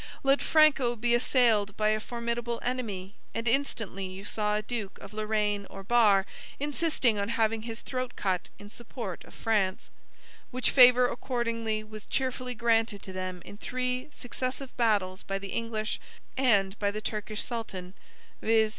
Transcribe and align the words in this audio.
Let 0.23 0.41
Franco 0.41 0.95
be 0.95 1.13
assailed 1.13 1.77
by 1.77 1.89
a 1.89 1.99
formidable 1.99 2.57
enemy, 2.63 3.13
and 3.35 3.47
instantly 3.47 4.07
you 4.07 4.25
saw 4.25 4.55
a 4.55 4.63
Duke 4.63 4.97
of 4.99 5.13
Lorraine 5.13 5.67
or 5.69 5.83
Bar 5.83 6.25
insisting 6.59 7.19
on 7.19 7.29
having 7.29 7.61
his 7.61 7.81
throat 7.81 8.13
cut 8.15 8.49
in 8.57 8.71
support 8.71 9.23
of 9.25 9.35
France; 9.35 9.91
which 10.49 10.71
favor 10.71 11.07
accordingly 11.07 11.83
was 11.83 12.07
cheerfully 12.07 12.55
granted 12.55 13.03
to 13.03 13.13
them 13.13 13.43
in 13.45 13.57
three 13.59 13.99
great 14.05 14.15
successive 14.15 14.75
battles 14.75 15.21
by 15.21 15.37
the 15.37 15.49
English 15.49 15.99
and 16.35 16.79
by 16.79 16.89
the 16.89 16.99
Turkish 17.01 17.43
sultan, 17.43 17.93
viz. 18.41 18.69